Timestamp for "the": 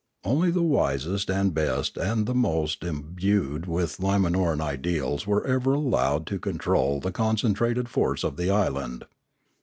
0.49-0.63, 2.25-2.33, 6.99-7.11, 8.35-8.49